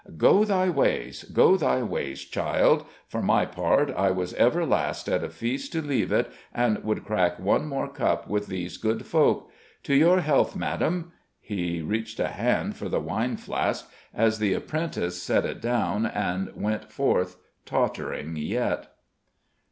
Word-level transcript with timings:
"Go 0.17 0.45
thy 0.45 0.67
ways 0.67 1.25
go 1.25 1.55
thy 1.57 1.83
ways, 1.83 2.25
child. 2.25 2.85
For 3.07 3.21
my 3.21 3.45
part 3.45 3.91
I 3.91 4.09
was 4.09 4.33
ever 4.33 4.65
last 4.65 5.07
at 5.07 5.23
a 5.23 5.29
feast 5.29 5.71
to 5.73 5.81
leave 5.83 6.11
it, 6.11 6.27
and 6.51 6.83
would 6.83 7.05
crack 7.05 7.37
one 7.39 7.67
more 7.67 7.87
cup 7.87 8.27
with 8.27 8.47
these 8.47 8.77
good 8.77 9.05
folk. 9.05 9.51
To 9.83 9.93
your 9.93 10.21
health, 10.21 10.55
Madam!" 10.55 11.11
He 11.39 11.83
reached 11.83 12.19
a 12.19 12.29
hand 12.29 12.77
for 12.77 12.89
the 12.89 12.99
wine 12.99 13.37
flask 13.37 13.91
as 14.11 14.39
the 14.39 14.53
apprentice 14.55 15.21
set 15.21 15.45
it 15.45 15.61
down 15.61 16.07
and 16.07 16.51
went 16.55 16.91
forth, 16.91 17.35
tottering 17.67 18.35
yet. 18.37 18.87